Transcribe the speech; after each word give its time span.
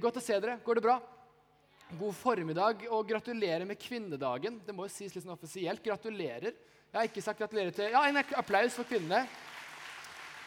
Godt 0.00 0.16
å 0.16 0.20
se 0.24 0.36
dere. 0.40 0.56
Går 0.64 0.78
det 0.78 0.82
bra? 0.86 0.94
God 1.98 2.14
formiddag 2.16 2.86
og 2.88 3.08
gratulerer 3.10 3.66
med 3.68 3.76
kvinnedagen. 3.76 4.56
Det 4.64 4.72
må 4.72 4.86
jo 4.86 4.92
sies 4.94 5.12
litt 5.12 5.26
sånn 5.26 5.34
offisielt. 5.34 5.82
Gratulerer. 5.84 6.54
Jeg 6.90 6.96
har 6.96 7.08
ikke 7.10 7.24
sagt 7.24 7.42
gratulerer 7.42 7.74
til 7.76 7.92
Ja, 7.92 8.06
en 8.08 8.16
applaus 8.16 8.78
for 8.78 8.88
kvinnene. 8.88 9.26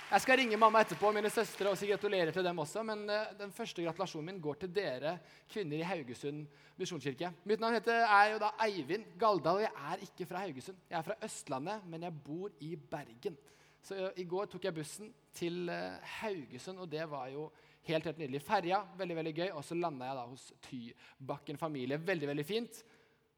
Jeg 0.09 0.23
skal 0.25 0.39
ringe 0.41 0.57
mamma 0.57 0.81
etterpå 0.81 1.11
mine 1.13 1.29
søstre 1.33 1.69
og 1.69 1.77
si 1.77 1.87
gratulerer 1.89 2.33
til 2.33 2.45
dem 2.45 2.63
også. 2.65 2.81
Men 2.87 3.05
uh, 3.05 3.29
den 3.37 3.53
første 3.53 3.85
gratulasjonen 3.85 4.31
min 4.31 4.41
går 4.41 4.63
til 4.63 4.73
dere 4.73 5.15
kvinner 5.51 5.83
i 5.83 5.85
Haugesund 5.85 6.47
misjonskirke. 6.79 7.29
Mitt 7.45 7.61
navn 7.61 7.77
heter, 7.77 8.07
er 8.09 8.33
jo 8.33 8.41
da 8.41 8.55
Eivind 8.65 9.13
Galdal, 9.21 9.61
og 9.61 9.67
jeg 9.67 9.73
er 9.93 10.05
ikke 10.09 10.29
fra 10.29 10.41
Haugesund. 10.47 10.81
Jeg 10.89 10.97
er 10.97 11.07
fra 11.11 11.19
Østlandet, 11.29 11.85
men 11.93 12.09
jeg 12.09 12.21
bor 12.25 12.49
i 12.57 12.73
Bergen. 12.73 13.37
Så 13.83 13.99
uh, 13.99 14.09
i 14.19 14.25
går 14.29 14.49
tok 14.51 14.65
jeg 14.69 14.75
bussen 14.77 15.11
til 15.35 15.67
uh, 15.69 15.99
Haugesund, 16.21 16.79
og 16.79 16.91
det 16.91 17.05
var 17.11 17.29
jo 17.33 17.49
Helt, 17.83 18.05
helt 18.07 18.19
nydelig. 18.21 18.39
Ferja, 18.39 18.77
veldig 18.95 19.15
veldig 19.17 19.31
gøy. 19.35 19.49
Og 19.59 19.63
så 19.67 19.75
landa 19.75 20.07
jeg 20.07 20.15
da 20.15 20.21
hos 20.23 20.45
Tybakken 20.63 21.57
familie. 21.59 21.97
Veldig, 21.99 22.29
veldig 22.29 22.45
fint. 22.47 22.77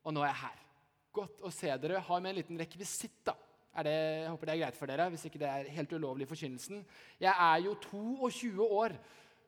Og 0.06 0.14
nå 0.14 0.22
er 0.22 0.30
jeg 0.30 0.42
her. 0.44 0.60
Godt 1.18 1.42
å 1.42 1.50
se 1.50 1.72
dere. 1.82 2.04
Har 2.06 2.22
med 2.22 2.30
en 2.30 2.38
liten 2.38 2.60
rekvisitt. 2.62 3.24
da. 3.26 3.34
Det, 3.84 3.92
jeg 3.92 4.30
håper 4.30 4.48
det 4.48 4.54
er 4.54 4.62
greit 4.62 4.78
for 4.78 4.92
dere, 4.92 5.10
hvis 5.12 5.26
ikke 5.28 5.42
det 5.42 5.50
er 5.50 5.72
helt 5.76 5.96
ulovlig 5.98 6.30
i. 6.30 6.78
Jeg 7.20 7.34
er 7.34 7.58
jo 7.66 7.74
22 7.90 8.68
år, 8.70 8.94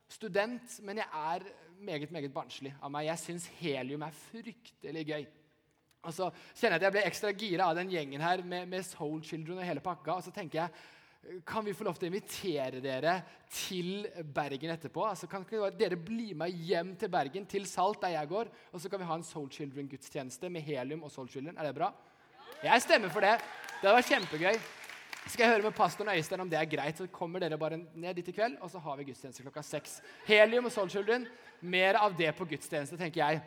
student, 0.09 0.79
men 0.83 0.97
jeg 0.97 1.07
er 1.13 1.45
meget 1.79 2.11
meget 2.11 2.33
barnslig 2.33 2.73
av 2.81 2.91
meg. 2.91 3.05
Jeg 3.05 3.19
syns 3.19 3.47
helium 3.59 4.01
er 4.01 4.11
fryktelig 4.31 5.05
gøy. 5.07 5.27
Og 6.05 6.13
så 6.13 6.29
kjenner 6.53 6.77
jeg 6.77 6.81
at 6.81 6.85
jeg 6.87 6.95
ble 6.95 7.07
ekstra 7.09 7.33
gira 7.33 7.71
av 7.71 7.79
den 7.79 7.89
gjengen 7.91 8.21
her 8.23 8.43
med, 8.45 8.69
med 8.69 8.85
Soul 8.85 9.23
Children 9.25 9.59
og 9.61 9.67
hele 9.67 9.83
pakka. 9.83 10.19
Og 10.19 10.27
så 10.27 10.33
tenker 10.35 10.61
jeg 10.63 10.85
kan 11.47 11.65
vi 11.65 11.73
få 11.75 11.83
lov 11.83 11.97
til 11.97 12.07
å 12.07 12.11
invitere 12.11 12.79
dere 12.79 13.17
til 13.51 14.05
Bergen 14.35 14.71
etterpå? 14.71 15.03
Altså, 15.09 15.27
kan 15.27 15.43
dere 15.75 15.99
bli 15.99 16.31
med 16.37 16.53
hjem 16.69 16.93
til 16.99 17.11
Bergen, 17.11 17.47
til 17.49 17.65
Salt, 17.67 17.99
der 18.03 18.15
jeg 18.15 18.29
går? 18.31 18.51
Og 18.71 18.79
så 18.79 18.91
kan 18.91 19.01
vi 19.01 19.07
ha 19.09 19.17
en 19.17 19.25
Soul 19.27 19.49
Children-gudstjeneste 19.51 20.51
med 20.53 20.63
helium 20.63 21.03
og 21.03 21.11
Soul 21.11 21.27
Children. 21.31 21.57
Er 21.57 21.67
det 21.67 21.75
bra? 21.75 21.91
Jeg 22.63 22.85
stemmer 22.85 23.11
for 23.11 23.25
det. 23.25 23.35
Det 23.81 23.91
var 23.91 24.07
kjempegøy. 24.07 24.61
Skal 25.27 25.43
jeg 25.43 25.51
høre 25.57 25.67
med 25.67 25.75
pastoren 25.75 26.13
Øystein 26.15 26.45
om 26.45 26.49
det 26.49 26.61
er 26.61 26.71
greit, 26.71 26.97
så 26.97 27.09
kommer 27.11 27.43
dere 27.43 27.59
bare 27.59 27.81
ned 27.83 28.15
dit 28.15 28.31
i 28.31 28.37
kveld, 28.37 28.55
og 28.63 28.71
så 28.71 28.79
har 28.79 28.95
vi 28.95 29.09
gudstjeneste 29.09 29.43
klokka 29.43 29.65
seks. 29.65 29.99
Helium 30.29 30.69
og 30.69 30.71
Soul 30.71 30.89
Children. 30.93 31.27
Mer 31.59 31.99
av 31.99 32.15
det 32.15 32.31
på 32.37 32.47
gudstjeneste, 32.47 32.95
tenker 32.95 33.25
jeg. 33.25 33.43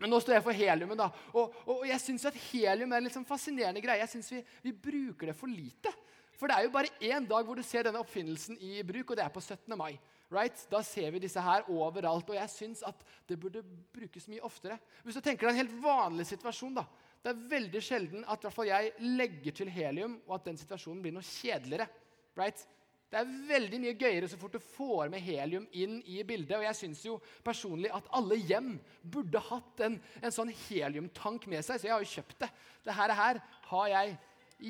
Men 0.00 0.10
nå 0.10 0.18
står 0.20 0.38
jeg 0.38 0.44
for 0.46 0.56
heliumen, 0.58 0.98
da. 0.98 1.10
Og, 1.36 1.54
og 1.70 1.84
jeg 1.86 2.02
syns 2.02 2.26
at 2.28 2.38
helium 2.50 2.92
er 2.92 3.04
en 3.04 3.14
sånn 3.14 3.28
fascinerende 3.28 3.82
greie. 3.84 4.02
Jeg 4.02 4.12
syns 4.16 4.32
vi, 4.34 4.40
vi 4.66 4.72
bruker 4.86 5.30
det 5.30 5.36
for 5.38 5.50
lite. 5.50 5.92
For 6.34 6.50
det 6.50 6.56
er 6.56 6.66
jo 6.66 6.74
bare 6.74 6.90
én 7.04 7.28
dag 7.30 7.46
hvor 7.46 7.58
du 7.58 7.62
ser 7.66 7.86
denne 7.86 8.02
oppfinnelsen 8.02 8.58
i 8.58 8.82
bruk, 8.86 9.12
og 9.12 9.18
det 9.18 9.24
er 9.24 9.32
på 9.32 9.42
17. 9.42 9.70
mai. 9.78 9.94
Right? 10.34 10.64
Da 10.70 10.80
ser 10.82 11.12
vi 11.14 11.22
disse 11.22 11.40
her 11.40 11.68
overalt, 11.70 12.30
og 12.32 12.36
jeg 12.36 12.50
syns 12.50 12.82
at 12.86 13.04
det 13.28 13.38
burde 13.40 13.62
brukes 13.94 14.26
mye 14.32 14.42
oftere. 14.44 14.80
Hvis 15.04 15.20
du 15.20 15.22
tenker 15.22 15.46
deg 15.46 15.54
en 15.54 15.62
helt 15.62 15.76
vanlig 15.84 16.26
situasjon, 16.32 16.80
da. 16.80 16.86
Det 17.24 17.32
er 17.32 17.44
veldig 17.54 17.80
sjelden 17.80 18.24
at 18.28 18.42
jeg 18.66 18.90
legger 19.00 19.54
til 19.56 19.70
helium, 19.72 20.18
og 20.26 20.34
at 20.36 20.50
den 20.50 20.58
situasjonen 20.60 21.00
blir 21.04 21.14
noe 21.14 21.24
kjedeligere. 21.24 21.86
Right? 22.36 22.66
Det 23.12 23.20
er 23.20 23.34
veldig 23.48 23.78
mye 23.82 23.96
gøyere 23.98 24.28
så 24.30 24.38
fort 24.40 24.56
du 24.56 24.62
får 24.62 25.10
med 25.12 25.22
helium 25.22 25.66
inn 25.76 26.00
i 26.10 26.22
bildet. 26.26 26.56
Og 26.58 26.64
jeg 26.66 26.78
syns 26.80 27.04
jo 27.06 27.18
personlig 27.46 27.92
at 27.94 28.08
alle 28.16 28.40
hjem 28.40 28.72
burde 29.02 29.42
hatt 29.50 29.84
en, 29.86 30.00
en 30.22 30.34
sånn 30.34 30.50
heliumtank 30.64 31.46
med 31.50 31.62
seg, 31.62 31.78
så 31.78 31.88
jeg 31.88 31.94
har 31.94 32.02
jo 32.02 32.14
kjøpt 32.16 32.40
det. 32.42 32.50
Dette 32.82 32.96
her 33.20 33.42
har 33.70 33.92
jeg 33.92 34.16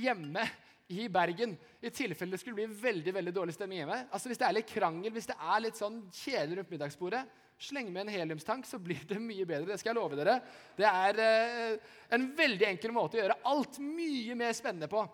hjemme 0.05 0.45
i 0.93 1.07
Bergen 1.09 1.55
i 1.81 1.91
tilfelle 1.95 2.35
det 2.35 2.43
skulle 2.43 2.59
bli 2.59 2.83
veldig 2.83 3.15
veldig 3.17 3.33
dårlig 3.35 3.55
stemning 3.57 3.81
hjemme. 3.81 4.03
Altså 4.13 4.29
Hvis 4.29 4.41
det 4.43 4.49
er 4.49 4.59
litt 4.59 4.69
krangel, 4.69 5.15
hvis 5.15 5.31
det 5.31 5.39
er 5.39 5.65
litt 5.65 5.81
sånn 5.81 6.03
kjedelig 6.13 6.61
rundt 6.61 6.75
middagsbordet, 6.75 7.25
sleng 7.65 7.91
med 7.93 8.05
en 8.05 8.13
heliumstank, 8.13 8.67
så 8.67 8.81
blir 8.83 9.05
det 9.09 9.21
mye 9.23 9.47
bedre. 9.49 9.73
Det 9.73 9.81
skal 9.81 9.95
jeg 9.95 10.01
love 10.01 10.19
dere. 10.19 10.41
Det 10.77 10.89
er 10.89 11.21
eh, 11.23 11.93
en 12.13 12.27
veldig 12.37 12.67
enkel 12.73 12.93
måte 12.93 13.19
å 13.19 13.23
gjøre 13.23 13.41
alt 13.51 13.79
mye 13.81 14.37
mer 14.39 14.57
spennende 14.57 14.91
på. 14.91 15.05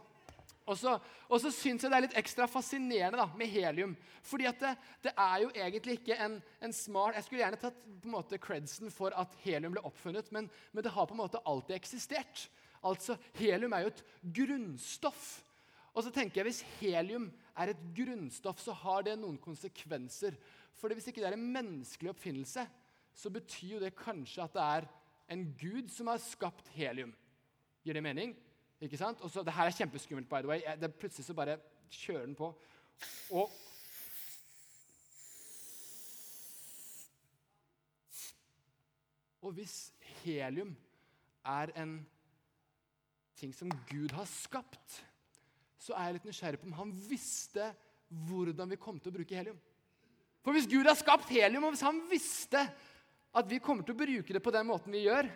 Og 0.71 0.79
så, 0.79 0.95
og 1.27 1.43
så 1.43 1.51
syns 1.51 1.83
jeg 1.83 1.91
det 1.91 1.99
er 1.99 2.05
litt 2.07 2.17
ekstra 2.21 2.47
fascinerende 2.51 3.19
da, 3.19 3.27
med 3.39 3.51
helium. 3.51 3.97
Fordi 4.23 4.47
at 4.51 4.63
det, 4.63 4.73
det 5.09 5.13
er 5.17 5.37
jo 5.43 5.51
egentlig 5.51 5.99
ikke 5.99 6.19
en, 6.23 6.39
en, 6.63 6.75
smart 6.77 7.19
Jeg 7.19 7.27
skulle 7.27 7.43
gjerne 7.43 7.61
tatt 7.61 7.83
på 7.91 8.09
en 8.09 8.15
måte 8.15 8.39
credsen 8.43 8.95
for 8.95 9.17
at 9.19 9.35
helium 9.43 9.75
ble 9.75 9.85
oppfunnet, 9.89 10.31
men, 10.35 10.49
men 10.71 10.87
det 10.87 10.95
har 10.95 11.11
på 11.11 11.17
en 11.17 11.25
måte 11.25 11.43
alltid 11.43 11.75
eksistert. 11.77 12.47
Altså, 12.87 13.19
Helium 13.37 13.75
er 13.77 13.83
jo 13.85 13.91
et 13.91 14.05
grunnstoff 14.39 15.25
og 15.95 16.05
så 16.07 16.13
tenker 16.15 16.41
jeg, 16.41 16.51
Hvis 16.51 16.63
helium 16.81 17.31
er 17.59 17.73
et 17.73 17.83
grunnstoff, 17.97 18.61
så 18.63 18.73
har 18.73 19.03
det 19.07 19.19
noen 19.19 19.39
konsekvenser. 19.39 20.37
For 20.79 20.93
Hvis 20.95 21.11
ikke 21.11 21.23
det 21.23 21.33
er 21.33 21.39
en 21.39 21.53
menneskelig 21.53 22.13
oppfinnelse, 22.15 22.67
så 23.15 23.31
betyr 23.31 23.75
jo 23.75 23.83
det 23.83 23.97
kanskje 23.99 24.45
at 24.45 24.55
det 24.55 24.63
er 24.63 24.87
en 25.31 25.45
gud 25.59 25.91
som 25.91 26.07
har 26.07 26.23
skapt 26.23 26.71
helium. 26.77 27.13
Gir 27.85 27.95
det 27.95 28.03
mening? 28.03 28.37
Ikke 28.81 28.97
sant? 28.97 29.21
Og 29.21 29.31
så, 29.31 29.43
Det 29.43 29.53
her 29.53 29.65
er 29.65 29.77
kjempeskummelt, 29.77 30.29
by 30.29 30.41
the 30.41 30.49
way. 30.49 30.61
Det 30.81 30.95
plutselig 30.95 31.27
så 31.27 31.35
bare 31.35 31.59
kjører 31.91 32.27
den 32.27 32.35
på. 32.35 32.55
Og 33.31 33.51
Og 39.43 39.53
hvis 39.57 39.93
helium 40.01 40.77
er 41.45 41.71
en 41.83 42.07
ting 43.37 43.55
som 43.55 43.71
Gud 43.89 44.13
har 44.13 44.25
skapt 44.29 45.01
så 45.81 45.97
er 45.97 46.11
jeg 46.11 46.19
litt 46.19 46.29
nysgjerrig 46.29 46.61
på 46.61 46.69
om 46.69 46.77
han 46.77 46.93
visste 47.09 47.71
hvordan 48.29 48.69
vi 48.73 48.79
kom 48.81 48.99
til 49.01 49.13
å 49.13 49.17
bruke 49.17 49.37
helium. 49.37 49.59
For 50.45 50.57
hvis 50.57 50.69
Gud 50.69 50.89
har 50.89 50.97
skapt 50.99 51.31
helium, 51.33 51.65
og 51.67 51.75
hvis 51.75 51.85
han 51.87 52.01
visste 52.11 52.63
at 53.31 53.49
vi 53.49 53.61
kommer 53.63 53.87
til 53.87 53.95
å 53.95 54.01
bruke 54.01 54.35
det 54.35 54.43
på 54.43 54.53
den 54.55 54.67
måten 54.69 54.93
vi 54.93 55.05
gjør 55.07 55.29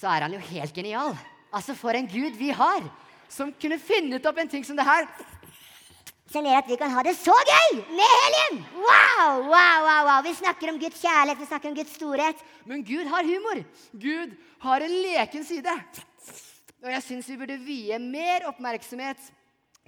Så 0.00 0.08
er 0.08 0.24
han 0.24 0.32
jo 0.32 0.40
helt 0.40 0.72
genial. 0.74 1.12
Altså, 1.52 1.74
for 1.76 1.92
en 1.96 2.08
Gud 2.08 2.38
vi 2.38 2.50
har, 2.56 2.86
som 3.28 3.52
kunne 3.52 3.78
funnet 3.82 4.26
opp 4.26 4.38
en 4.40 4.48
ting 4.48 4.64
som 4.64 4.78
det 4.78 4.86
her. 4.86 5.08
Som 6.30 6.46
gjør 6.46 6.60
at 6.60 6.68
vi 6.70 6.78
kan 6.78 6.92
ha 6.94 7.02
det 7.02 7.16
så 7.18 7.34
gøy 7.34 7.80
med 7.90 8.12
helium! 8.20 8.60
Wow, 8.78 9.40
wow, 9.50 9.80
wow, 9.82 10.04
wow. 10.06 10.20
Vi 10.22 10.36
snakker 10.38 10.70
om 10.70 10.78
Guds 10.78 11.02
kjærlighet, 11.02 11.40
vi 11.42 11.48
snakker 11.50 11.72
om 11.72 11.74
Guds 11.74 11.96
storhet. 11.98 12.44
Men 12.70 12.84
Gud 12.86 13.10
har 13.10 13.26
humor. 13.26 13.64
Gud 13.92 14.36
har 14.62 14.86
en 14.86 14.94
leken 15.02 15.44
side. 15.44 15.74
Og 16.80 16.88
jeg 16.94 17.02
syns 17.04 17.28
vi 17.28 17.38
burde 17.42 17.58
vie 17.60 17.98
mer 18.00 18.46
oppmerksomhet 18.48 19.20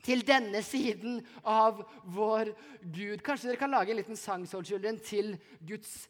til 0.03 0.27
denne 0.27 0.61
siden 0.67 1.21
av 1.47 1.85
vår 2.11 2.51
Gud. 2.83 3.23
Kanskje 3.23 3.53
dere 3.53 3.63
kan 3.63 3.73
lage 3.73 3.95
en 3.95 4.03
liten 4.03 4.19
sang 4.19 4.45
til 5.07 5.39
Guds 5.63 6.09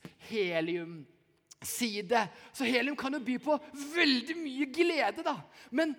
heliumside. 1.62 2.28
Så 2.52 2.64
helium 2.64 2.96
kan 2.96 3.12
jo 3.12 3.20
by 3.20 3.38
på 3.38 3.58
veldig 3.94 4.36
mye 4.36 4.66
glede, 4.72 5.22
da. 5.22 5.36
Men 5.70 5.94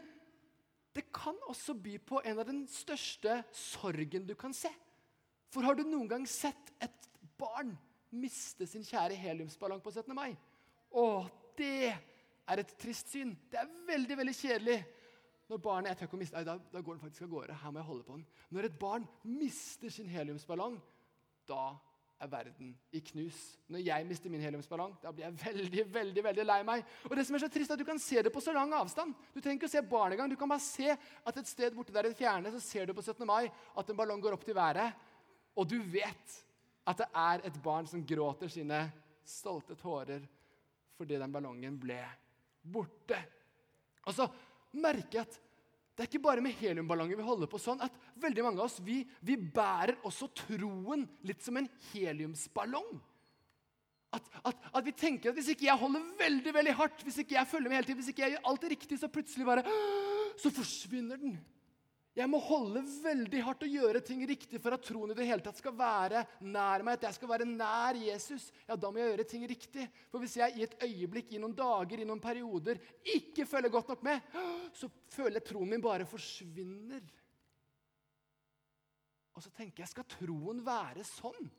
det 0.93 1.11
kan 1.13 1.35
også 1.49 1.73
by 1.73 1.97
på 2.05 2.21
en 2.23 2.39
av 2.39 2.45
den 2.45 2.67
største 2.67 3.43
sorgen 3.51 4.27
du 4.27 4.35
kan 4.35 4.53
se. 4.53 4.69
For 5.49 5.63
har 5.63 5.75
du 5.75 5.83
noen 5.83 6.07
gang 6.07 6.27
sett 6.27 6.73
et 6.81 7.09
barn 7.37 7.75
miste 8.13 8.67
sin 8.67 8.83
kjære 8.85 9.17
heliumsballong 9.17 9.81
på 9.81 9.91
17. 9.91 10.13
mai? 10.13 10.35
Å, 10.93 11.25
det 11.57 11.93
er 11.93 12.59
et 12.59 12.75
trist 12.77 13.09
syn. 13.09 13.33
Det 13.49 13.57
er 13.57 13.71
veldig 13.87 14.17
veldig 14.17 14.35
kjedelig 14.37 14.83
når 15.49 15.59
barnet 15.59 15.91
jeg 15.91 15.97
tør 15.99 16.07
ikke 16.07 16.15
å 16.15 16.21
miste, 16.21 16.43
da, 16.47 16.53
da, 16.71 16.81
går 16.81 16.95
den 16.95 17.01
faktisk 17.03 17.25
av 17.25 17.33
gårde. 17.33 17.55
Her 17.61 17.73
må 17.73 17.81
jeg 17.81 17.87
holde 17.89 18.05
på 18.07 18.15
den. 18.15 18.27
Når 18.55 18.67
et 18.67 18.77
barn 18.79 19.07
mister 19.27 19.91
sin 19.91 20.07
heliumsballong, 20.09 20.77
da 21.49 21.73
er 22.21 22.29
verden 22.31 22.73
i 22.91 23.01
knus. 23.09 23.39
Når 23.67 23.83
jeg 23.83 24.05
mister 24.07 24.31
min 24.31 24.43
heliumsballong, 24.43 24.95
da 25.01 25.11
blir 25.11 25.25
jeg 25.25 25.39
veldig 25.41 25.85
veldig, 25.93 26.23
veldig 26.27 26.45
lei 26.47 26.59
meg. 26.67 26.85
Og 27.09 27.15
det 27.17 27.25
som 27.27 27.35
er 27.35 27.43
så 27.43 27.49
trist, 27.51 27.71
er 27.71 27.77
at 27.77 27.83
Du 27.83 27.87
kan 27.87 27.99
se 27.99 28.21
det 28.21 28.31
på 28.33 28.41
så 28.41 28.53
lang 28.55 28.73
avstand. 28.73 29.13
Du 29.33 29.41
trenger 29.41 29.59
ikke 29.59 29.71
å 29.71 29.75
se 29.75 29.81
barnegang. 29.81 30.29
Du 30.29 30.37
kan 30.39 30.49
bare 30.49 30.63
se 30.63 30.93
at 30.93 31.37
et 31.37 31.49
sted 31.49 31.75
borte 31.75 31.93
der 31.95 32.07
i 32.07 32.13
det 32.13 32.19
fjerne 32.19 32.51
så 32.53 32.61
ser 32.63 32.87
du 32.87 32.93
på 32.93 33.03
17. 33.03 33.25
mai 33.27 33.49
at 33.49 33.89
en 33.89 33.97
ballong 33.97 34.21
går 34.21 34.37
opp 34.37 34.45
til 34.45 34.57
været. 34.57 34.93
Og 35.55 35.67
du 35.69 35.79
vet 35.81 36.39
at 36.87 36.99
det 36.99 37.09
er 37.15 37.45
et 37.47 37.61
barn 37.63 37.87
som 37.87 38.05
gråter 38.05 38.51
sine 38.51 38.85
stolte 39.23 39.75
tårer 39.79 40.23
fordi 40.97 41.17
den 41.19 41.31
ballongen 41.33 41.79
ble 41.79 42.01
borte. 42.63 43.17
Og 44.07 44.15
så 44.15 44.27
merker 44.79 45.19
jeg 45.19 45.27
at 45.27 45.39
det 45.93 46.01
er 46.01 46.09
ikke 46.09 46.23
bare 46.25 46.41
med 46.41 46.55
heliumballonger 46.57 47.19
vi 47.19 47.25
holder 47.25 47.49
på 47.49 47.59
sånn. 47.61 47.81
at 47.85 47.93
veldig 48.17 48.43
mange 48.45 48.57
av 48.57 48.65
oss, 48.65 48.79
vi, 48.81 49.03
vi 49.21 49.35
bærer 49.37 49.99
også 50.09 50.31
troen 50.33 51.05
litt 51.27 51.43
som 51.45 51.59
en 51.59 51.69
heliumsballong. 51.91 52.95
At, 54.13 54.25
at, 54.45 54.65
at, 54.73 54.83
vi 54.85 54.93
tenker 54.97 55.31
at 55.31 55.37
hvis 55.37 55.51
ikke 55.53 55.67
jeg 55.67 55.81
holder 55.81 56.05
veldig 56.17 56.53
veldig 56.53 56.73
hardt, 56.77 57.05
hvis 57.05 57.19
ikke 57.21 57.37
jeg 57.37 57.49
følger 57.49 57.69
med 57.69 57.79
hele 57.79 57.87
tiden, 57.87 58.01
hvis 58.01 58.11
ikke 58.13 58.25
jeg 58.25 58.35
gjør 58.35 58.49
alt 58.51 58.67
riktig, 58.73 58.99
så 59.01 59.09
plutselig 59.09 59.47
bare 59.47 59.65
Så 60.37 60.49
forsvinner 60.49 61.19
den. 61.21 61.37
Jeg 62.13 62.29
må 62.29 62.37
holde 62.45 62.83
veldig 63.01 63.39
hardt 63.41 63.63
og 63.65 63.71
gjøre 63.73 64.01
ting 64.05 64.19
riktig 64.29 64.59
for 64.61 64.75
at 64.75 64.83
troen 64.85 65.09
i 65.09 65.15
det 65.17 65.25
hele 65.25 65.41
tatt 65.41 65.57
skal 65.57 65.73
være 65.73 66.21
nær 66.45 66.83
meg. 66.85 66.99
At 66.99 67.07
jeg 67.07 67.17
skal 67.17 67.31
være 67.31 67.47
nær 67.49 67.97
Jesus. 67.97 68.51
Ja, 68.67 68.77
Da 68.77 68.91
må 68.91 69.01
jeg 69.01 69.09
gjøre 69.09 69.25
ting 69.31 69.47
riktig. 69.49 69.87
For 70.11 70.21
hvis 70.21 70.37
jeg 70.37 70.53
i 70.59 70.67
et 70.67 70.77
øyeblikk, 70.85 71.33
i 71.33 71.41
noen 71.41 71.57
dager, 71.57 71.97
i 72.03 72.05
noen 72.05 72.21
perioder 72.21 72.77
ikke 73.15 73.47
følger 73.49 73.73
godt 73.73 73.89
nok 73.95 74.05
med, 74.05 74.29
så 74.77 74.91
føler 75.09 75.39
jeg 75.39 75.47
troen 75.49 75.73
min 75.73 75.81
bare 75.81 76.05
forsvinner. 76.05 77.01
Og 79.33 79.41
så 79.41 79.49
tenker 79.49 79.81
jeg, 79.81 79.89
skal 79.89 80.05
troen 80.13 80.61
være 80.61 81.01
sånn? 81.09 81.49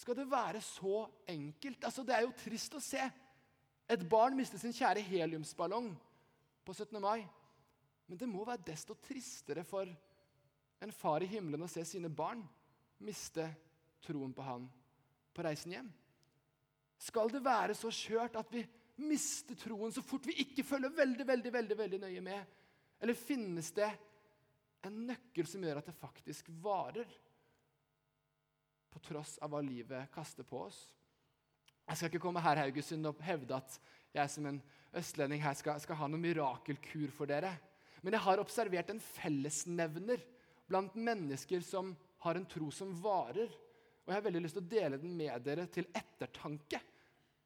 Skal 0.00 0.16
det 0.18 0.30
være 0.30 0.58
så 0.64 1.04
enkelt? 1.30 1.84
Altså, 1.84 2.02
Det 2.02 2.16
er 2.16 2.26
jo 2.26 2.34
trist 2.34 2.74
å 2.74 2.82
se. 2.82 3.10
Et 3.90 4.08
barn 4.10 4.34
miste 4.34 4.58
sin 4.58 4.74
kjære 4.74 5.06
heliumsballong 5.06 5.92
på 6.66 6.74
17. 6.74 6.98
mai. 6.98 7.28
Men 8.10 8.18
det 8.18 8.26
må 8.26 8.42
være 8.42 8.66
desto 8.66 8.96
tristere 8.98 9.62
for 9.62 9.86
en 10.82 10.92
far 10.96 11.22
i 11.22 11.28
himmelen 11.30 11.62
å 11.62 11.70
se 11.70 11.84
sine 11.86 12.10
barn 12.10 12.42
miste 13.06 13.44
troen 14.02 14.32
på 14.34 14.42
han 14.42 14.64
på 15.30 15.44
reisen 15.46 15.76
hjem. 15.76 15.90
Skal 17.00 17.30
det 17.30 17.44
være 17.44 17.76
så 17.78 17.92
skjørt 17.94 18.34
at 18.40 18.50
vi 18.50 18.64
mister 19.06 19.54
troen 19.62 19.94
så 19.94 20.02
fort 20.04 20.26
vi 20.26 20.40
ikke 20.42 20.66
følger 20.66 20.92
veldig, 20.96 21.26
veldig, 21.28 21.52
veldig, 21.54 21.78
veldig 21.78 22.02
nøye 22.02 22.24
med? 22.24 22.58
Eller 22.98 23.16
finnes 23.16 23.70
det 23.78 23.88
en 24.84 24.98
nøkkel 25.06 25.46
som 25.46 25.62
gjør 25.64 25.78
at 25.78 25.92
det 25.92 25.96
faktisk 26.02 26.50
varer? 26.60 27.08
På 28.90 28.98
tross 29.06 29.38
av 29.38 29.54
hva 29.54 29.62
livet 29.62 30.10
kaster 30.10 30.42
på 30.42 30.64
oss. 30.66 30.82
Jeg 31.86 31.96
skal 31.96 32.10
ikke 32.10 32.26
komme 32.26 32.42
her 32.42 32.58
Haugesund, 32.64 33.06
og 33.06 33.22
hevde 33.22 33.54
at 33.54 33.78
jeg 34.18 34.34
som 34.34 34.50
en 34.50 34.60
østlending 34.98 35.42
her 35.42 35.54
skal, 35.54 35.78
skal 35.78 35.98
ha 36.02 36.10
noen 36.10 36.26
mirakelkur 36.26 37.14
for 37.14 37.30
dere. 37.30 37.54
Men 38.00 38.16
jeg 38.16 38.24
har 38.24 38.42
observert 38.42 38.92
en 38.92 39.02
fellesnevner 39.02 40.22
blant 40.70 40.94
mennesker 40.94 41.62
som 41.64 41.92
har 42.24 42.38
en 42.38 42.46
tro 42.48 42.70
som 42.74 42.92
varer. 43.02 43.50
Og 44.04 44.12
jeg 44.12 44.16
har 44.16 44.26
veldig 44.26 44.42
lyst 44.44 44.56
til 44.58 44.64
å 44.64 44.72
dele 44.74 45.00
den 45.00 45.16
med 45.16 45.42
dere 45.44 45.66
til 45.72 45.88
ettertanke, 45.94 46.80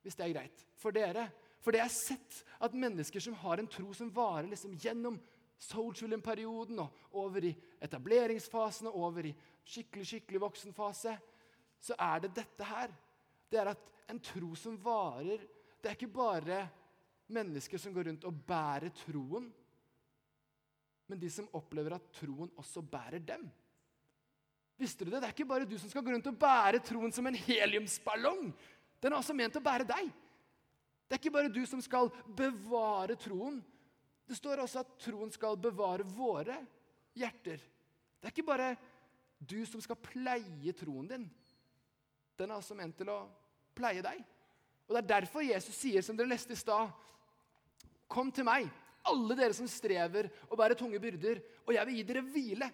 hvis 0.05 0.17
det 0.19 0.27
er 0.27 0.35
greit 0.35 0.67
for 0.79 0.95
dere. 0.95 1.29
For 1.65 1.73
det 1.73 1.81
jeg 1.81 1.89
har 1.89 1.97
sett 1.97 2.41
at 2.67 2.77
mennesker 2.77 3.23
som 3.25 3.37
har 3.41 3.61
en 3.61 3.71
tro 3.71 3.95
som 3.97 4.13
varer 4.13 4.51
liksom 4.51 4.77
gjennom 4.81 5.17
soul-perioden 5.65 6.81
og 6.83 7.17
over 7.23 7.47
i 7.49 7.55
etableringsfasen 7.85 8.91
og 8.91 8.99
over 9.09 9.31
i 9.31 9.35
skikkelig 9.65 10.07
skikkelig 10.11 10.43
voksenfase, 10.43 11.15
så 11.81 11.97
er 12.01 12.25
det 12.25 12.35
dette 12.37 12.69
her. 12.69 12.93
Det 13.49 13.61
er 13.61 13.73
at 13.73 13.91
en 14.13 14.21
tro 14.21 14.55
som 14.59 14.77
varer 14.81 15.41
Det 15.81 15.91
er 15.91 15.97
ikke 15.99 16.17
bare 16.17 16.59
mennesker 17.29 17.77
som 17.77 17.93
går 17.93 18.07
rundt 18.09 18.23
og 18.25 18.39
bærer 18.49 18.89
troen, 18.97 19.51
men 21.09 21.21
de 21.21 21.31
som 21.31 21.49
opplever 21.57 21.97
at 21.97 22.07
troen 22.17 22.51
også 22.61 22.83
bærer 22.83 23.21
dem. 23.25 23.45
Visste 24.81 25.05
du 25.05 25.13
det? 25.13 25.21
Det 25.21 25.29
er 25.29 25.35
ikke 25.37 25.49
bare 25.49 25.69
du 25.69 25.77
som 25.79 25.91
skal 25.91 26.03
gå 26.03 26.15
rundt 26.15 26.31
og 26.31 26.39
bære 26.41 26.81
troen 26.83 27.13
som 27.15 27.27
en 27.29 27.39
heliumsballong. 27.39 28.49
Den 29.03 29.13
er 29.13 29.21
også 29.21 29.37
ment 29.37 29.59
å 29.61 29.63
bære 29.63 29.87
deg. 29.87 30.09
Det 31.05 31.15
er 31.15 31.21
ikke 31.21 31.35
bare 31.37 31.53
du 31.53 31.63
som 31.69 31.83
skal 31.85 32.11
bevare 32.37 33.15
troen. 33.21 33.61
Det 34.25 34.39
står 34.39 34.65
også 34.65 34.81
at 34.81 34.97
troen 35.05 35.31
skal 35.33 35.61
bevare 35.61 36.07
våre 36.09 36.57
hjerter. 37.15 37.61
Det 38.19 38.31
er 38.31 38.33
ikke 38.33 38.49
bare 38.49 38.73
du 39.39 39.61
som 39.69 39.83
skal 39.85 40.01
pleie 40.01 40.73
troen 40.75 41.11
din. 41.11 41.27
Den 42.35 42.51
er 42.51 42.57
også 42.57 42.75
ment 42.75 42.97
til 42.99 43.13
å 43.13 43.21
pleie 43.77 44.03
deg. 44.03 44.23
Og 44.89 44.97
Det 44.97 45.03
er 45.03 45.13
derfor 45.21 45.45
Jesus 45.45 45.77
sier, 45.77 46.03
som 46.03 46.17
dere 46.17 46.33
leste 46.33 46.57
i 46.57 46.59
stad, 46.59 46.91
Kom 48.15 48.29
til 48.31 48.45
meg, 48.47 48.69
alle 49.11 49.37
dere 49.39 49.57
som 49.57 49.69
strever 49.71 50.31
og 50.49 50.57
bærer 50.59 50.79
tunge 50.79 51.01
byrder, 51.03 51.41
og 51.67 51.75
jeg 51.77 51.89
vil 51.89 51.99
gi 51.99 52.07
dere 52.09 52.25
hvile. 52.29 52.71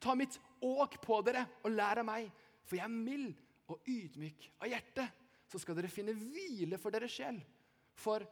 Ta 0.00 0.14
mitt 0.16 0.38
åk 0.64 0.98
på 1.04 1.20
dere 1.26 1.46
og 1.64 1.72
lær 1.74 2.00
av 2.02 2.08
meg, 2.08 2.28
for 2.64 2.78
jeg 2.78 2.86
er 2.86 2.94
mild 2.94 3.32
og 3.70 3.88
ydmyk 3.88 4.46
av 4.60 4.70
hjerte. 4.72 5.06
Så 5.50 5.60
skal 5.60 5.76
dere 5.76 5.90
finne 5.90 6.14
hvile 6.14 6.78
for 6.78 6.94
deres 6.94 7.12
sjel. 7.12 7.40
For 7.98 8.24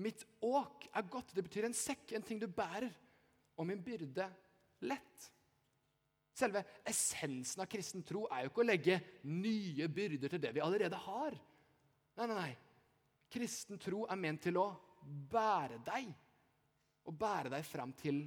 mitt 0.00 0.24
åk 0.42 0.88
er 0.94 1.10
godt. 1.10 1.34
Det 1.36 1.44
betyr 1.44 1.68
en 1.68 1.76
sekk, 1.76 2.14
en 2.16 2.24
ting 2.24 2.40
du 2.40 2.48
bærer. 2.48 2.88
Og 3.60 3.68
min 3.68 3.82
byrde 3.84 4.26
lett. 4.88 5.30
Selve 6.34 6.64
essensen 6.88 7.62
av 7.62 7.68
kristen 7.70 8.02
tro 8.06 8.24
er 8.26 8.42
jo 8.42 8.50
ikke 8.50 8.64
å 8.64 8.66
legge 8.66 8.96
nye 9.30 9.86
byrder 9.86 10.32
til 10.32 10.42
det 10.42 10.50
vi 10.56 10.62
allerede 10.64 10.98
har. 11.04 11.36
Nei, 12.18 12.26
nei, 12.26 12.38
nei. 12.38 12.54
Kristen 13.30 13.78
tro 13.82 14.02
er 14.10 14.18
ment 14.18 14.42
til 14.42 14.58
å 14.58 14.66
bære 15.04 15.78
deg. 15.86 16.10
Og 17.04 17.18
bære 17.18 17.52
deg 17.52 17.66
fram 17.68 17.92
til 17.98 18.22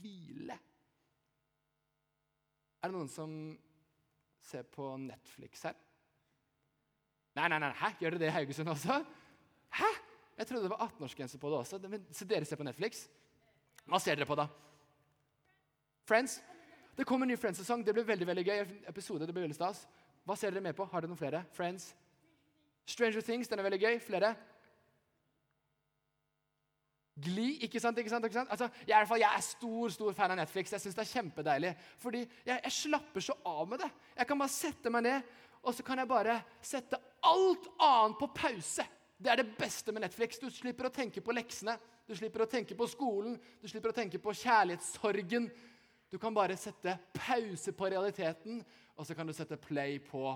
hvile. 0.00 0.56
Er 2.80 2.88
det 2.88 2.96
noen 2.96 3.10
som 3.12 3.32
ser 4.42 4.66
på 4.72 4.88
Netflix 5.00 5.66
her? 5.68 5.76
Nei, 7.36 7.46
nei, 7.52 7.60
nei, 7.62 7.70
hæ? 7.78 7.92
Gjør 8.00 8.16
dere 8.16 8.24
det 8.24 8.30
i 8.30 8.34
Haugesund 8.34 8.72
også? 8.72 8.98
Hæ? 9.78 9.90
Jeg 10.40 10.48
trodde 10.48 10.64
det 10.64 10.72
var 10.72 10.88
18-årsgrense 10.88 11.38
på 11.38 11.50
det 11.52 11.58
også. 11.60 11.80
Så 12.16 12.26
dere 12.26 12.48
ser 12.48 12.58
på 12.58 12.66
Netflix? 12.66 13.04
Hva 13.86 14.00
ser 14.00 14.16
dere 14.16 14.26
på, 14.28 14.36
da? 14.38 14.48
Friends? 16.08 16.40
Det 16.96 17.06
kommer 17.06 17.28
en 17.28 17.34
ny 17.34 17.38
Friends-sesong. 17.38 17.84
Det 17.86 17.94
blir 17.94 18.08
veldig 18.08 18.26
veldig 18.26 18.44
gøy. 18.44 18.62
episode, 18.88 19.26
det 19.26 19.34
blir 19.34 19.46
veldig 19.46 19.58
stas. 19.58 19.86
Hva 20.26 20.36
ser 20.36 20.50
dere 20.50 20.64
med 20.64 20.76
på? 20.76 20.84
Har 20.84 21.04
dere 21.04 21.12
noen 21.12 21.20
flere? 21.20 21.44
Friends? 21.52 21.92
Stranger 22.88 23.20
Things, 23.20 23.48
den 23.48 23.60
er 23.60 23.68
veldig 23.68 23.80
gøy. 23.80 24.00
Flere? 24.02 24.34
Gli, 27.20 27.58
ikke 27.66 27.80
sant? 27.82 27.98
ikke 27.98 28.12
sant, 28.12 28.24
ikke 28.24 28.38
sant? 28.38 28.50
Altså, 28.54 28.68
jeg, 28.86 28.94
er, 28.96 29.16
jeg, 29.20 29.28
er 29.28 29.44
stor 29.44 29.92
stor 29.92 30.16
fan 30.16 30.32
av 30.34 30.40
Netflix. 30.40 30.72
Jeg 30.72 30.84
synes 30.84 30.96
det 30.96 31.04
er 31.04 31.12
kjempedeilig. 31.12 31.74
Fordi 32.00 32.22
jeg, 32.22 32.56
jeg, 32.56 32.72
slapper 32.72 33.24
så 33.24 33.36
av 33.46 33.68
med 33.68 33.82
det. 33.82 33.90
Jeg 34.16 34.30
kan 34.30 34.40
bare 34.40 34.54
sette 34.54 34.92
meg 34.94 35.04
ned, 35.06 35.34
og 35.60 35.76
så 35.76 35.84
kan 35.84 36.00
jeg 36.00 36.08
bare 36.10 36.38
sette 36.64 37.00
alt 37.28 37.68
annet 37.84 38.18
på 38.20 38.30
pause. 38.36 38.86
Det 39.20 39.28
er 39.28 39.42
det 39.42 39.50
beste 39.58 39.92
med 39.92 40.06
Netflix. 40.06 40.40
Du 40.40 40.48
slipper 40.52 40.88
å 40.88 40.94
tenke 40.94 41.20
på 41.20 41.34
leksene, 41.36 41.76
du 42.08 42.14
slipper 42.16 42.46
å 42.46 42.50
tenke 42.50 42.76
på 42.78 42.88
skolen, 42.88 43.36
du 43.60 43.68
slipper 43.68 43.92
å 43.92 43.98
tenke 43.98 44.18
på 44.22 44.32
kjærlighetssorgen. 44.40 45.50
Du 46.10 46.16
kan 46.18 46.34
bare 46.34 46.56
sette 46.58 46.96
pause 47.14 47.74
på 47.76 47.90
realiteten, 47.92 48.64
og 48.96 49.06
så 49.06 49.14
kan 49.14 49.28
du 49.28 49.34
sette 49.36 49.60
play 49.60 50.00
på 50.02 50.32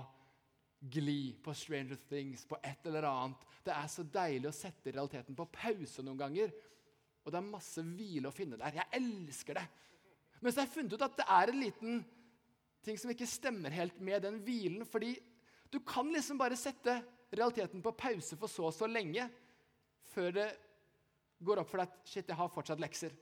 Gli, 0.79 1.33
på 1.41 1.53
Stranger 1.53 1.97
Things, 2.09 2.45
på 2.45 2.59
et 2.61 2.85
eller 2.85 3.07
annet. 3.09 3.43
Det 3.65 3.73
er 3.73 3.89
så 3.89 4.05
deilig 4.05 4.51
å 4.51 4.55
sette 4.55 4.93
realiteten 4.93 5.35
på 5.35 5.47
pause 5.49 6.05
noen 6.05 6.19
ganger. 6.19 6.53
Og 7.25 7.33
det 7.33 7.39
er 7.39 7.47
masse 7.49 7.81
hvile 7.81 8.29
å 8.29 8.35
finne 8.35 8.59
der. 8.61 8.77
Jeg 8.77 9.01
elsker 9.01 9.57
det. 9.57 9.65
Men 10.39 10.53
så 10.53 10.61
har 10.61 10.67
jeg 10.67 10.75
funnet 10.75 10.93
ut 10.93 11.05
at 11.05 11.17
det 11.17 11.25
er 11.37 11.51
en 11.51 11.61
liten 11.61 12.03
ting 12.85 12.99
som 13.01 13.09
ikke 13.11 13.27
stemmer 13.29 13.73
helt 13.73 13.97
med 14.03 14.21
den 14.27 14.37
hvilen. 14.45 14.85
Fordi 14.85 15.15
du 15.73 15.79
kan 15.81 16.11
liksom 16.13 16.37
bare 16.37 16.57
sette 16.59 16.99
realiteten 17.35 17.81
på 17.83 17.95
pause 17.97 18.37
for 18.37 18.51
så 18.51 18.69
og 18.69 18.75
så 18.75 18.87
lenge 18.89 19.25
før 20.13 20.35
det 20.37 20.49
går 21.45 21.61
opp 21.61 21.71
for 21.71 21.81
deg 21.81 21.89
at 21.89 22.07
shit, 22.07 22.27
jeg 22.29 22.37
har 22.37 22.51
fortsatt 22.53 22.81
lekser. 22.81 23.15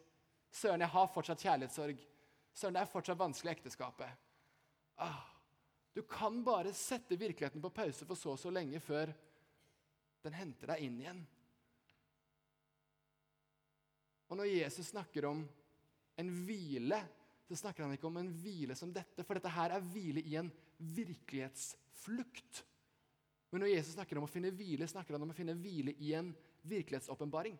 Søren, 0.54 0.84
jeg 0.84 0.94
har 0.94 1.08
fortsatt 1.10 1.42
kjærlighetssorg. 1.42 2.02
Søren, 2.54 2.76
det 2.76 2.84
er 2.84 2.92
fortsatt 2.92 3.18
vanskelig 3.20 3.54
i 3.54 3.56
ekteskapet. 3.56 4.20
Ah, 5.02 5.24
du 5.96 6.04
kan 6.10 6.44
bare 6.46 6.74
sette 6.78 7.18
virkeligheten 7.18 7.64
på 7.64 7.72
pause 7.74 8.06
for 8.06 8.20
så 8.20 8.36
og 8.36 8.42
så 8.42 8.52
lenge 8.54 8.82
før 8.84 9.14
den 10.24 10.38
henter 10.38 10.74
deg 10.74 10.86
inn 10.86 11.00
igjen. 11.02 11.24
Og 14.34 14.40
når 14.40 14.50
Jesus 14.50 14.88
snakker 14.90 15.28
om 15.30 15.44
en 16.18 16.30
hvile, 16.48 16.98
så 17.46 17.60
snakker 17.60 17.84
han 17.86 17.92
ikke 17.94 18.10
om 18.10 18.16
en 18.18 18.32
hvile 18.42 18.74
som 18.74 18.90
dette, 18.90 19.22
for 19.22 19.38
dette 19.38 19.52
her 19.54 19.76
er 19.76 19.84
hvile 19.94 20.24
i 20.26 20.40
en 20.40 20.50
virkelighetsflukt. 20.82 22.64
Men 23.54 23.62
når 23.62 23.76
Jesus 23.76 23.94
snakker 23.94 24.18
om 24.18 24.26
å 24.26 24.32
finne 24.32 24.50
hvile, 24.58 24.88
snakker 24.90 25.14
han 25.14 25.28
om 25.28 25.30
å 25.30 25.38
finne 25.38 25.54
hvile 25.54 25.94
i 26.02 26.16
en 26.18 26.32
virkelighetsåpenbaring. 26.66 27.60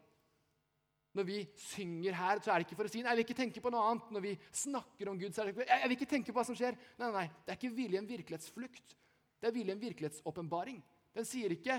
Når 1.14 1.28
vi 1.30 1.38
synger 1.62 2.18
her, 2.18 2.42
så 2.42 2.50
er 2.50 2.58
det 2.58 2.66
ikke 2.66 2.80
for 2.80 2.90
å 2.90 2.94
si 2.96 3.04
nei, 3.04 3.12
jeg 3.14 3.22
vil 3.22 3.28
ikke 3.28 3.42
tenke 3.44 3.62
på 3.62 3.70
noe 3.70 3.86
annet. 3.92 4.10
Når 4.16 4.26
vi 4.26 4.34
snakker 4.64 5.12
om 5.12 5.20
Gud, 5.22 5.30
så 5.30 5.44
er 5.44 5.52
det 5.52 5.54
ikke 5.54 5.70
jeg 5.70 5.92
vil 5.92 5.98
ikke 6.00 6.12
tenke 6.16 6.34
på 6.34 6.40
hva 6.40 6.48
som 6.50 6.58
skjer. 6.58 6.80
Nei, 6.98 7.06
nei, 7.06 7.14
nei. 7.20 7.28
Det 7.44 7.54
er 7.54 7.60
ikke 7.60 7.76
hvile 7.78 8.00
i 8.00 8.02
en 8.02 8.10
virkelighetsflukt. 8.10 8.96
Det 9.38 9.52
er 9.52 9.54
hvile 9.54 9.76
i 9.76 9.78
en 9.78 9.86
virkelighetsåpenbaring. 9.86 10.82
Den 11.14 11.30
sier 11.30 11.54
ikke 11.54 11.78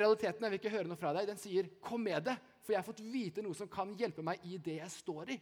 realiteten, 0.00 0.42
jeg 0.42 0.52
vil 0.52 0.60
ikke 0.60 0.74
høre 0.76 0.90
noe 0.90 1.00
fra 1.00 1.12
deg. 1.16 1.26
Den 1.28 1.40
sier 1.40 1.68
'kom 1.80 2.02
med 2.02 2.24
det', 2.24 2.38
for 2.62 2.72
jeg 2.72 2.78
har 2.78 2.92
fått 2.92 3.00
vite 3.00 3.42
noe 3.42 3.54
som 3.54 3.68
kan 3.68 3.94
hjelpe 3.96 4.22
meg 4.22 4.40
i 4.44 4.58
det 4.58 4.78
jeg 4.78 4.90
står 4.90 5.30
i. 5.30 5.40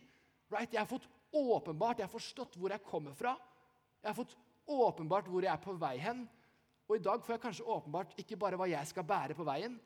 Right? 0.50 0.72
Jeg 0.72 0.80
har 0.80 0.86
fått 0.86 1.08
åpenbart, 1.32 1.98
jeg 1.98 2.06
har 2.06 2.18
forstått 2.18 2.56
hvor 2.56 2.70
jeg 2.70 2.82
kommer 2.82 3.14
fra. 3.14 3.36
Jeg 4.02 4.08
har 4.08 4.24
fått 4.24 4.36
åpenbart 4.66 5.28
hvor 5.28 5.42
jeg 5.42 5.52
er 5.52 5.64
på 5.64 5.78
vei 5.78 5.96
hen. 5.98 6.28
Og 6.88 6.96
i 6.96 7.02
dag 7.02 7.24
får 7.24 7.34
jeg 7.34 7.40
kanskje 7.40 7.66
åpenbart 7.66 8.18
ikke 8.20 8.36
bare 8.36 8.56
hva 8.56 8.68
jeg 8.68 8.86
skal 8.86 9.04
bære 9.04 9.34
på 9.34 9.44
veien, 9.44 9.80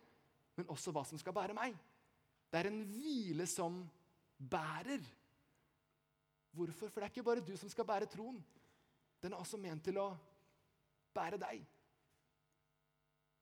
men 0.57 0.67
også 0.67 0.93
hva 0.93 1.05
som 1.07 1.19
skal 1.19 1.33
bære 1.33 1.55
meg. 1.55 1.77
Det 2.51 2.59
er 2.59 2.67
en 2.67 2.83
hvile 2.91 3.47
som 3.47 3.91
bærer. 4.39 5.03
Hvorfor? 6.51 6.89
For 6.89 7.01
det 7.01 7.07
er 7.07 7.13
ikke 7.13 7.23
bare 7.23 7.45
du 7.45 7.57
som 7.57 7.71
skal 7.71 7.87
bære 7.87 8.07
troen. 8.11 8.45
Den 9.23 9.33
er 9.33 9.39
også 9.39 9.59
ment 9.61 9.85
til 9.85 9.99
å 9.99 10.11
bære 11.15 11.39
deg. 11.39 11.63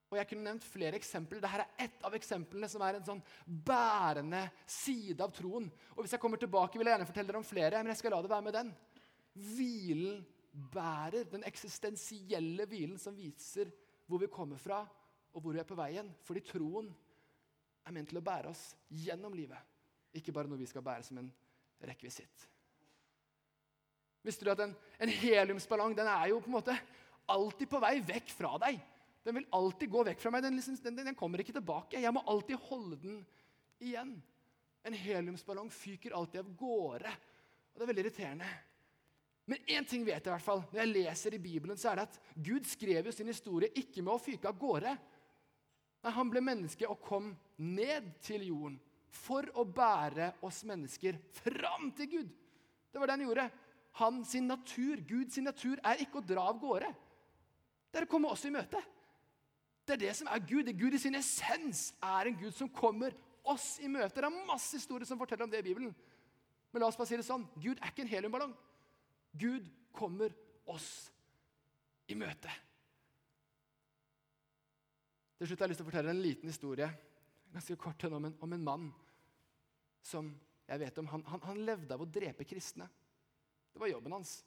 Og 0.06 0.18
Jeg 0.20 0.28
kunne 0.30 0.46
nevnt 0.46 0.64
flere 0.64 0.98
eksempler. 1.00 1.40
Dette 1.42 1.64
er 1.64 1.86
ett 1.88 2.04
av 2.06 2.14
eksemplene 2.14 2.68
som 2.70 2.82
er 2.86 2.98
en 2.98 3.08
sånn 3.08 3.22
bærende 3.46 4.44
side 4.70 5.18
av 5.25 5.32
troen. 5.34 5.66
Og 5.96 6.04
Hvis 6.04 6.14
jeg 6.14 6.22
kommer 6.22 6.38
tilbake, 6.38 6.78
vil 6.78 6.86
jeg 6.86 6.94
gjerne 6.94 7.08
fortelle 7.08 7.32
dere 7.32 7.42
om 7.42 7.48
flere, 7.48 7.82
men 7.82 7.90
jeg 7.90 8.02
skal 8.02 8.14
la 8.14 8.20
det 8.22 8.30
være 8.30 8.46
med 8.46 8.56
den. 8.56 8.70
Hvilen 9.34 10.20
bærer. 10.72 11.26
Den 11.32 11.44
eksistensielle 11.48 12.68
hvilen 12.70 13.00
som 13.02 13.18
viser 13.18 13.72
hvor 14.06 14.22
vi 14.22 14.30
kommer 14.30 14.60
fra, 14.62 14.84
og 15.34 15.42
hvor 15.42 15.52
vi 15.52 15.60
er 15.60 15.68
på 15.68 15.78
veien. 15.78 16.12
Fordi 16.25 16.44
troen 16.46 16.92
er 17.86 17.94
ment 17.94 18.10
til 18.10 18.20
å 18.20 18.25
bære 18.25 18.50
oss 18.50 18.68
gjennom 18.90 19.34
livet, 19.34 19.58
ikke 20.16 20.34
bare 20.34 20.50
noe 20.50 20.58
vi 20.58 20.68
skal 20.70 20.84
bære 20.86 21.06
som 21.06 21.18
en 21.20 21.32
rekvisitt. 21.86 22.46
Visste 24.26 24.46
du 24.46 24.50
at 24.50 24.62
en, 24.64 24.72
en 24.75 25.12
heliumsballong 25.12 25.94
den 25.94 26.08
er 26.10 26.32
jo 26.32 26.40
på 26.42 26.50
en 26.50 26.56
måte 26.56 26.75
alltid 27.30 27.70
på 27.70 27.82
vei 27.82 27.98
vekk 28.06 28.32
fra 28.34 28.56
deg? 28.64 28.80
Den 29.26 29.40
vil 29.40 29.49
alltid 29.59 29.90
gå 29.90 30.04
vekk 30.06 30.21
fra 30.23 30.30
meg. 30.30 30.45
Den, 30.47 30.54
liksom, 30.54 30.78
den, 30.85 31.02
den 31.02 31.18
kommer 31.18 31.42
ikke 31.42 31.56
tilbake. 31.56 31.99
Jeg 31.99 32.14
må 32.14 32.23
alltid 32.30 32.62
holde 32.68 32.99
den 33.02 33.18
igjen. 33.83 34.14
En 34.87 34.95
heliumsballong 34.95 35.71
fyker 35.75 36.14
alltid 36.14 36.45
av 36.45 36.52
gårde. 36.61 37.11
Og 37.73 37.80
det 37.80 37.83
er 37.83 37.90
veldig 37.90 38.04
irriterende. 38.04 38.50
Men 39.50 39.66
én 39.71 39.87
ting 39.87 40.06
vet 40.06 40.21
jeg 40.21 40.30
i 40.30 40.35
hvert 40.35 40.47
fall. 40.47 40.62
Når 40.71 40.80
jeg 40.80 40.92
leser 40.92 41.35
i 41.35 41.42
Bibelen, 41.42 41.78
så 41.78 41.90
er 41.90 41.99
det 41.99 42.06
at 42.06 42.21
Gud 42.35 42.71
skrev 42.71 43.11
jo 43.11 43.14
sin 43.14 43.30
historie 43.30 43.75
ikke 43.83 44.02
med 44.02 44.14
å 44.14 44.23
fyke 44.23 44.50
av 44.50 44.59
gårde. 44.62 44.95
Nei, 44.95 46.14
Han 46.14 46.30
ble 46.30 46.42
menneske 46.47 46.87
og 46.87 47.02
kom 47.02 47.33
ned 47.59 48.12
til 48.23 48.47
jorden 48.47 48.78
for 49.11 49.47
å 49.59 49.64
bære 49.66 50.37
oss 50.47 50.62
mennesker 50.68 51.18
fram 51.42 51.90
til 51.99 52.11
Gud. 52.14 52.35
Det 52.90 53.00
var 53.00 53.11
det 53.11 53.18
han 53.18 53.26
gjorde. 53.26 53.50
Han 54.02 54.25
sin 54.28 54.47
natur, 54.50 55.00
Gud 55.09 55.33
sin 55.33 55.47
natur 55.49 55.80
er 55.83 56.02
ikke 56.04 56.21
å 56.21 56.26
dra 56.26 56.47
av 56.50 56.59
gårde. 56.61 56.90
Det 57.90 58.02
er 58.02 58.06
å 58.06 58.11
komme 58.11 58.30
oss 58.30 58.45
i 58.47 58.52
møte. 58.54 58.83
Det 59.87 59.95
er 59.95 60.02
det 60.02 60.16
som 60.19 60.28
er 60.31 60.43
Gud. 60.43 60.64
Det 60.66 60.75
er 60.75 60.81
Gud 60.81 60.97
i 60.99 61.00
sin 61.00 61.14
essens 61.14 61.88
er 62.02 62.28
en 62.28 62.38
Gud 62.40 62.55
som 62.57 62.71
kommer 62.75 63.14
oss 63.47 63.76
i 63.78 63.88
møte. 63.90 64.19
Det 64.19 64.26
er 64.26 64.47
masse 64.49 64.75
historier 64.75 65.07
som 65.07 65.19
forteller 65.21 65.47
om 65.47 65.52
det 65.52 65.62
i 65.62 65.69
Bibelen. 65.69 65.95
Men 66.73 66.83
la 66.83 66.88
oss 66.90 66.99
bare 66.99 67.09
si 67.09 67.19
det 67.19 67.26
sånn. 67.26 67.47
Gud 67.62 67.78
er 67.78 67.93
ikke 67.93 68.02
en 68.02 68.11
heliumballong. 68.11 68.55
Gud 69.38 69.69
kommer 69.95 70.35
oss 70.66 70.88
i 72.11 72.16
møte. 72.19 72.50
Til 75.37 75.50
slutt 75.50 75.61
har 75.61 75.69
jeg 75.69 75.75
lyst 75.75 75.83
til 75.83 75.87
å 75.87 75.90
fortelle 75.90 76.14
en 76.14 76.25
liten 76.25 76.50
historie 76.50 76.88
ganske 77.52 77.76
kort 77.81 78.05
om 78.09 78.25
en, 78.25 78.37
om 78.43 78.52
en 78.52 78.64
mann 78.64 78.87
som 80.05 80.28
jeg 80.66 80.83
vet 80.83 80.99
om. 81.00 81.09
Han, 81.12 81.25
han, 81.31 81.43
han 81.47 81.64
levde 81.64 81.95
av 81.95 82.02
å 82.02 82.09
drepe 82.11 82.47
kristne. 82.49 82.88
Det 83.73 83.81
var 83.81 83.93
jobben 83.93 84.16
hans. 84.16 84.38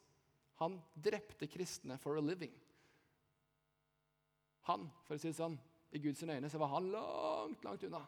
Han 0.59 0.79
drepte 0.93 1.47
kristne 1.47 1.97
for 2.01 2.19
a 2.19 2.23
living. 2.23 2.51
Han, 4.69 4.85
for 5.07 5.17
å 5.17 5.21
si 5.21 5.31
det 5.31 5.39
sånn, 5.39 5.57
i 5.89 6.01
Guds 6.01 6.21
øyne 6.21 6.49
så 6.51 6.61
var 6.61 6.71
han 6.75 6.89
langt, 6.93 7.63
langt 7.65 7.83
unna. 7.87 8.03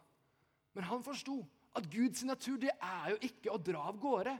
Men 0.76 0.86
han 0.88 1.04
forsto 1.04 1.40
at 1.76 1.88
Guds 1.90 2.22
natur 2.28 2.58
det 2.62 2.72
er 2.76 3.12
jo 3.12 3.20
ikke 3.28 3.52
å 3.52 3.60
dra 3.60 3.86
av 3.90 3.98
gårde. 4.00 4.34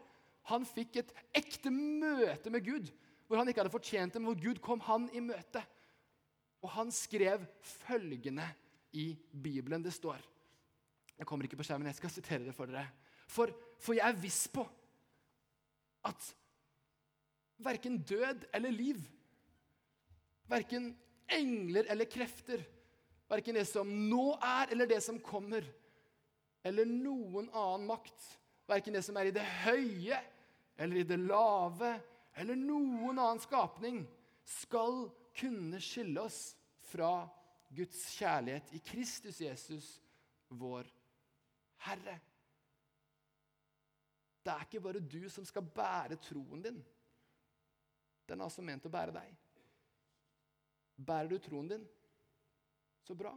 Han 0.51 0.67
fikk 0.67 1.01
et 1.01 1.13
ekte 1.37 1.73
møte 1.73 2.53
med 2.53 2.65
Gud, 2.67 2.91
hvor 3.27 3.41
han 3.41 3.49
ikke 3.49 3.65
hadde 3.65 3.75
fortjent 3.75 4.15
det, 4.15 4.21
men 4.21 4.33
hvor 4.33 4.43
Gud 4.43 4.61
kom 4.65 4.83
han 4.87 5.09
i 5.17 5.23
møte. 5.25 5.63
Og 6.63 6.71
han 6.77 6.93
skrev 6.95 7.45
følgende 7.83 8.47
i 8.93 9.13
Bibelen. 9.33 9.83
Det 9.83 9.95
står 9.95 10.21
Jeg 11.19 11.27
kommer 11.29 11.47
ikke 11.47 11.59
på 11.61 11.67
skjermen, 11.67 11.87
jeg 11.87 12.01
skal 12.01 12.11
sitere 12.11 12.47
det 12.47 12.55
for 12.57 12.71
dere. 12.71 12.89
For, 13.31 13.51
for 13.79 13.95
jeg 13.95 14.07
er 14.09 14.19
viss 14.19 14.47
på 14.53 14.65
at 16.09 16.31
verken 17.63 18.01
død 18.03 18.49
eller 18.55 18.75
liv, 18.75 18.99
verken 20.51 20.91
engler 21.31 21.89
eller 21.93 22.09
krefter, 22.11 22.63
verken 23.31 23.57
det 23.57 23.67
som 23.69 23.89
nå 24.09 24.35
er, 24.37 24.73
eller 24.73 24.89
det 24.91 25.01
som 25.05 25.21
kommer, 25.25 25.67
eller 26.63 26.87
noen 26.87 27.49
annen 27.51 27.89
makt, 27.89 28.27
verken 28.71 28.95
det 28.95 29.03
som 29.07 29.17
er 29.19 29.31
i 29.31 29.35
det 29.35 29.45
høye 29.65 30.19
eller 30.83 30.97
i 31.03 31.07
det 31.07 31.19
lave, 31.21 31.93
eller 32.41 32.59
noen 32.59 33.19
annen 33.19 33.43
skapning, 33.43 34.03
skal 34.45 35.07
kunne 35.37 35.81
skille 35.83 36.25
oss 36.25 36.55
fra 36.91 37.23
Guds 37.73 38.05
kjærlighet 38.17 38.73
i 38.77 38.81
Kristus 38.85 39.41
Jesus, 39.41 39.87
vår 40.49 40.89
Herre. 41.87 42.19
Det 44.43 44.53
er 44.53 44.67
ikke 44.67 44.83
bare 44.83 45.01
du 45.01 45.23
som 45.31 45.47
skal 45.47 45.65
bære 45.65 46.19
troen 46.21 46.65
din. 46.65 46.81
Den 48.27 48.41
er 48.41 48.49
altså 48.49 48.65
ment 48.65 48.87
å 48.87 48.93
bære 48.93 49.15
deg. 49.15 49.31
Bærer 50.97 51.31
du 51.33 51.39
troen 51.43 51.71
din, 51.71 51.85
så 53.07 53.17
bra. 53.19 53.33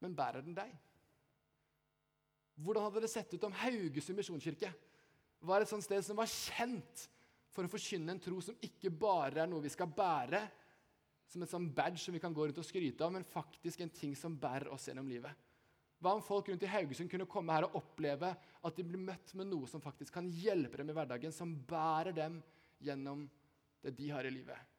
Men 0.00 0.16
bærer 0.16 0.44
den 0.44 0.56
deg? 0.56 0.72
Hvordan 2.60 2.86
hadde 2.88 3.02
det 3.04 3.12
sett 3.12 3.34
ut 3.34 3.44
om 3.48 3.56
Haugesund 3.56 4.18
misjonskirke 4.20 4.72
var 5.48 5.62
et 5.62 5.70
sånt 5.70 5.84
sted 5.86 6.02
som 6.04 6.18
var 6.18 6.28
kjent 6.28 7.06
for 7.54 7.64
å 7.64 7.72
forkynne 7.72 8.14
en 8.14 8.22
tro 8.22 8.40
som 8.44 8.58
ikke 8.64 8.92
bare 8.92 9.42
er 9.42 9.48
noe 9.50 9.64
vi 9.64 9.72
skal 9.72 9.90
bære, 9.90 10.42
som 11.30 11.42
en 11.42 11.50
sånn 11.50 11.68
badge 11.74 12.02
som 12.02 12.14
vi 12.14 12.20
kan 12.22 12.34
gå 12.34 12.46
rundt 12.46 12.58
og 12.60 12.66
skryte 12.66 13.06
av, 13.06 13.14
men 13.14 13.26
faktisk 13.26 13.80
en 13.84 13.92
ting 13.94 14.16
som 14.18 14.36
bærer 14.40 14.70
oss 14.74 14.88
gjennom 14.88 15.08
livet? 15.08 15.32
Hva 16.00 16.14
om 16.16 16.24
folk 16.24 16.48
rundt 16.48 16.64
i 16.64 16.70
Haugesund 16.70 17.10
kunne 17.12 17.28
komme 17.28 17.54
her 17.54 17.66
og 17.68 17.76
oppleve 17.82 18.32
at 18.32 18.76
de 18.76 18.84
blir 18.86 19.02
møtt 19.02 19.34
med 19.36 19.50
noe 19.50 19.68
som 19.68 19.82
faktisk 19.84 20.14
kan 20.16 20.30
hjelpe 20.32 20.80
dem 20.80 20.92
i 20.92 20.96
hverdagen, 20.96 21.32
som 21.32 21.52
bærer 21.52 22.16
dem 22.16 22.38
gjennom 22.80 23.26
det 23.84 23.92
de 23.98 24.08
har 24.12 24.24
i 24.24 24.32
livet? 24.32 24.69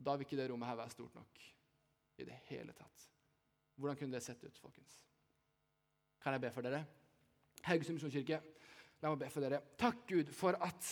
Da 0.00 0.16
vil 0.16 0.26
ikke 0.26 0.38
det 0.38 0.48
rommet 0.50 0.68
her 0.70 0.78
være 0.80 0.94
stort 0.94 1.14
nok 1.14 1.42
i 2.20 2.24
det 2.24 2.36
hele 2.48 2.72
tatt. 2.76 3.06
Hvordan 3.76 3.96
kunne 3.96 4.16
det 4.16 4.24
sett 4.24 4.42
ut, 4.44 4.58
folkens? 4.60 4.96
Kan 6.20 6.36
jeg 6.36 6.42
be 6.42 6.50
for 6.52 6.64
dere? 6.64 6.82
Haugesund 7.64 7.96
misjonskirke, 7.96 8.40
la 9.00 9.12
meg 9.12 9.22
be 9.22 9.30
for 9.32 9.44
dere. 9.44 9.60
Takk, 9.80 10.02
Gud, 10.08 10.32
for 10.36 10.56
at 10.64 10.90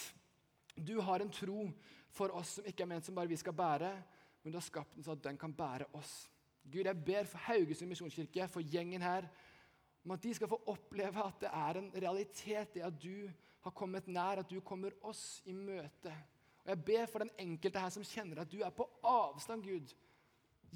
du 0.76 0.98
har 1.04 1.24
en 1.24 1.32
tro 1.32 1.66
for 2.14 2.32
oss 2.36 2.58
som 2.58 2.68
ikke 2.68 2.84
er 2.84 2.90
ment 2.90 3.04
som 3.04 3.16
bare 3.16 3.30
vi 3.30 3.36
skal 3.40 3.56
bære, 3.56 3.90
men 4.42 4.52
du 4.52 4.58
har 4.58 4.64
skapt 4.64 4.96
den 4.96 5.04
så 5.04 5.16
at 5.16 5.24
den 5.24 5.38
kan 5.40 5.52
bære 5.56 5.88
oss. 5.98 6.28
Gud, 6.64 6.84
jeg 6.84 7.04
ber 7.04 7.28
for 7.28 7.44
Haugesund 7.48 7.92
misjonskirke, 7.92 8.48
for 8.48 8.64
gjengen 8.64 9.04
her, 9.04 9.28
om 10.04 10.14
at 10.16 10.22
de 10.22 10.32
skal 10.36 10.48
få 10.48 10.60
oppleve 10.70 11.24
at 11.24 11.40
det 11.42 11.50
er 11.52 11.80
en 11.80 11.90
realitet, 11.92 12.74
det 12.74 12.84
at 12.86 13.00
du 13.02 13.28
har 13.64 13.74
kommet 13.76 14.08
nær, 14.08 14.40
at 14.40 14.50
du 14.50 14.60
kommer 14.64 14.94
oss 15.02 15.42
i 15.44 15.52
møte. 15.52 16.12
Og 16.68 16.74
Jeg 16.74 16.84
ber 16.84 17.06
for 17.08 17.24
den 17.24 17.30
enkelte 17.40 17.80
her 17.80 17.88
som 17.88 18.04
kjenner 18.04 18.42
at 18.42 18.50
du 18.52 18.58
er 18.60 18.72
på 18.76 18.84
avstand, 19.08 19.62
Gud. 19.64 19.94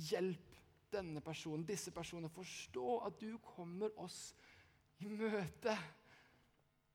Hjelp 0.09 0.55
denne 0.93 1.21
personen, 1.21 1.67
disse 1.69 1.93
personene, 1.93 2.31
forstå 2.33 2.95
at 3.05 3.19
du 3.21 3.35
kommer 3.45 3.93
oss 4.01 4.31
i 5.05 5.11
møte. 5.13 5.75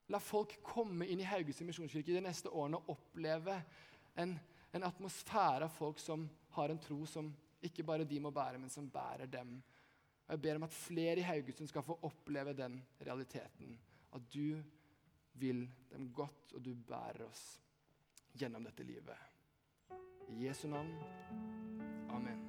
La 0.10 0.18
folk 0.18 0.56
komme 0.66 1.06
inn 1.06 1.22
i 1.22 1.28
Haugesund 1.30 1.70
misjonskirke 1.70 2.16
de 2.16 2.24
neste 2.26 2.50
årene 2.50 2.80
og 2.80 2.96
oppleve 2.96 3.60
en, 4.18 4.34
en 4.74 4.88
atmosfære 4.90 5.68
av 5.68 5.78
folk 5.78 6.02
som 6.02 6.26
har 6.58 6.74
en 6.74 6.82
tro 6.82 7.04
som 7.06 7.30
ikke 7.70 7.86
bare 7.86 8.10
de 8.10 8.18
må 8.24 8.34
bære, 8.34 8.58
men 8.58 8.74
som 8.74 8.90
bærer 8.90 9.30
dem. 9.30 9.60
Og 10.26 10.34
Jeg 10.34 10.44
ber 10.48 10.58
om 10.58 10.66
at 10.66 10.74
flere 10.74 11.22
i 11.22 11.28
Haugesund 11.28 11.70
skal 11.70 11.86
få 11.86 12.00
oppleve 12.10 12.58
den 12.58 12.82
realiteten. 12.98 13.78
At 14.18 14.26
du 14.34 14.58
vil 15.38 15.68
dem 15.94 16.10
godt, 16.18 16.58
og 16.58 16.66
du 16.66 16.74
bærer 16.74 17.28
oss 17.30 17.46
gjennom 18.42 18.64
dette 18.64 18.84
livet. 18.84 19.18
I 20.30 20.44
Jesu 20.46 20.68
navn. 20.68 20.94
Amen. 22.10 22.47